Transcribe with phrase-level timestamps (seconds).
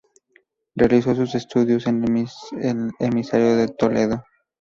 [0.73, 4.23] Realizó sus estudios en el seminario de Toledo.